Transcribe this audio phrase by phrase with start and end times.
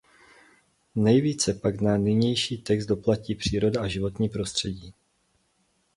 [0.95, 4.93] Nejvíce pak na nynější text doplatí příroda a životní prostředí.